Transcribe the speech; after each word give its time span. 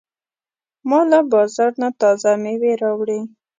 ما 0.89 0.99
له 1.11 1.19
بازار 1.31 1.71
نه 1.81 1.89
تازه 2.01 2.29
مېوې 2.43 2.73
راوړې. 2.83 3.19